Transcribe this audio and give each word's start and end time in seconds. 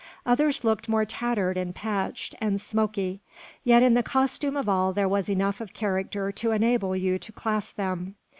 Others 0.25 0.63
looked 0.63 0.89
more 0.89 1.05
tattered 1.05 1.57
and 1.57 1.75
patched, 1.75 2.33
and 2.41 2.59
smoky; 2.59 3.21
yet 3.63 3.83
in 3.83 3.93
the 3.93 4.01
costume 4.01 4.57
of 4.57 4.67
all 4.67 4.93
there 4.93 5.07
was 5.07 5.29
enough 5.29 5.61
of 5.61 5.73
character 5.75 6.31
to 6.31 6.49
enable 6.49 6.95
you 6.95 7.19
to 7.19 7.31
class 7.31 7.69
them. 7.69 8.15